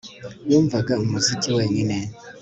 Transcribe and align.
Yumvaga 0.49 0.93
umuziki 1.03 1.49
wenyine 1.57 1.97